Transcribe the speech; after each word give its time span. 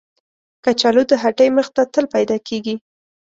کچالو 0.63 1.03
د 1.09 1.13
هټۍ 1.23 1.49
مخ 1.57 1.67
ته 1.75 1.81
تل 1.93 2.05
پیدا 2.15 2.37
کېږي 2.47 2.75